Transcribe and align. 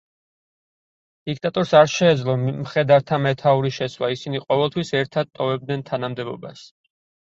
დიქტატორს 1.29 1.73
არ 1.81 1.91
შეეძლო 1.97 2.35
მხედართა 2.45 3.19
მეთაურის 3.27 3.77
შეცვლა, 3.83 4.11
ისინი 4.17 4.43
ყოველთვის 4.49 4.95
ერთად 5.03 5.31
ტოვებდნენ 5.39 5.85
თანამდებობას. 5.91 6.65